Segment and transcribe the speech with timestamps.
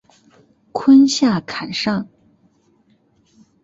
[0.71, 2.07] 坤下坎上。